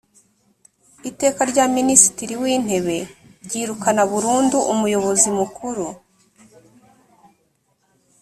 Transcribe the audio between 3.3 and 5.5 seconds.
ryirukana burundu umuyobozi